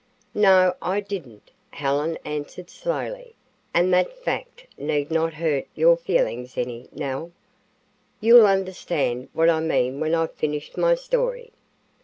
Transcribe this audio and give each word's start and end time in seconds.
"No, 0.33 0.73
I 0.81 0.99
didn't," 0.99 1.51
Helen 1.69 2.17
answered 2.25 2.71
slowly, 2.71 3.35
"and 3.71 3.93
that 3.93 4.11
fact 4.11 4.65
need 4.75 5.11
not 5.11 5.35
hurt 5.35 5.67
your 5.75 5.95
feelings 5.95 6.57
any, 6.57 6.89
Nell. 6.91 7.31
You'll 8.19 8.47
understand 8.47 9.29
what 9.33 9.47
I 9.47 9.59
mean 9.59 9.99
when 9.99 10.15
I've 10.15 10.33
finished 10.33 10.75
my 10.75 10.95
story. 10.95 11.51